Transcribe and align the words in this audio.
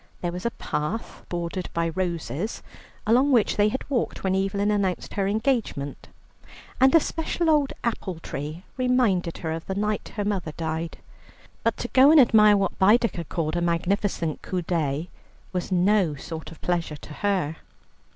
There 0.21 0.31
was 0.31 0.47
a 0.47 0.57
path 0.57 1.23
bordered 1.29 1.69
by 1.75 1.89
roses, 1.89 2.63
along 3.05 3.31
which 3.31 3.55
they 3.55 3.69
had 3.69 3.87
walked 3.87 4.23
when 4.23 4.33
Evelyn 4.35 4.71
announced 4.71 5.13
her 5.13 5.27
engagement, 5.27 6.07
and 6.79 6.95
a 6.95 6.99
special 6.99 7.51
old 7.51 7.71
apple 7.83 8.17
tree 8.17 8.63
reminded 8.77 9.37
her 9.37 9.51
of 9.51 9.67
the 9.67 9.75
night 9.75 10.13
her 10.15 10.25
mother 10.25 10.53
died. 10.57 10.97
But 11.63 11.77
to 11.77 11.87
go 11.89 12.09
and 12.09 12.19
admire 12.19 12.57
what 12.57 12.79
Baedeker 12.79 13.25
called 13.25 13.55
a 13.55 13.61
magnificent 13.61 14.41
coup 14.41 14.63
d'oeil 14.63 15.05
was 15.53 15.71
no 15.71 16.15
sort 16.15 16.49
of 16.49 16.59
pleasure 16.61 16.97
to 16.97 17.13
her. 17.21 17.57